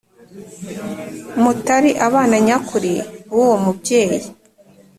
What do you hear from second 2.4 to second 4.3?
nyakuri buwo mubyeyi.